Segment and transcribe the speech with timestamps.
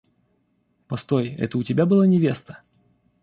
[0.87, 2.63] Постой, это у тебя была невеста?